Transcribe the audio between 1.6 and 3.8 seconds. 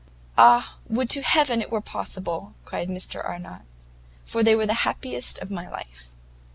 it were possible!" cried Mr Arnott,